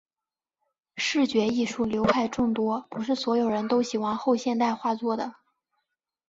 [0.97, 5.35] 视觉艺术流派众多，不是所有人都喜欢后现代画作的。